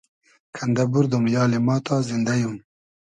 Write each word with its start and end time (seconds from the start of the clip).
کئندۂ 0.55 0.83
بوردۉم 0.91 1.25
یالی 1.33 1.59
ما 1.65 1.75
تا 1.85 1.95
زیندۂ 2.09 2.33
یوم 2.41 2.57